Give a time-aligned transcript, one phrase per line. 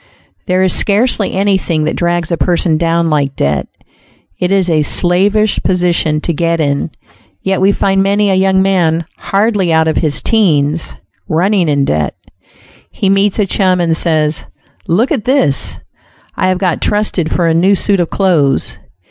[0.47, 3.67] There is scarcely anything that drags a person down like debt.
[4.39, 6.89] It is a slavish position to get in,
[7.43, 10.95] yet we find many a young man, hardly out of his "teens,"
[11.29, 12.15] running in debt.
[12.89, 14.45] He meets a chum and says,
[14.87, 15.79] "Look at this:
[16.35, 18.79] I have got trusted for a new suit of clothes."